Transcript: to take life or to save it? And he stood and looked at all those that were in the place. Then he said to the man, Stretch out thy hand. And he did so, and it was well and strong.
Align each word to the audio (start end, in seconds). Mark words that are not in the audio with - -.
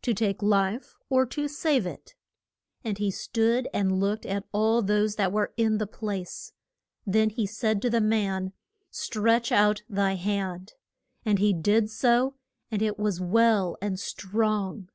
to 0.00 0.14
take 0.14 0.44
life 0.44 0.94
or 1.08 1.26
to 1.26 1.48
save 1.48 1.84
it? 1.86 2.14
And 2.84 2.98
he 2.98 3.10
stood 3.10 3.66
and 3.74 3.98
looked 3.98 4.24
at 4.24 4.44
all 4.52 4.80
those 4.80 5.16
that 5.16 5.32
were 5.32 5.52
in 5.56 5.78
the 5.78 5.88
place. 5.88 6.52
Then 7.04 7.30
he 7.30 7.46
said 7.46 7.82
to 7.82 7.90
the 7.90 8.00
man, 8.00 8.52
Stretch 8.92 9.50
out 9.50 9.82
thy 9.88 10.14
hand. 10.14 10.74
And 11.24 11.40
he 11.40 11.52
did 11.52 11.90
so, 11.90 12.36
and 12.70 12.80
it 12.80 12.96
was 12.96 13.20
well 13.20 13.76
and 13.82 13.98
strong. 13.98 14.88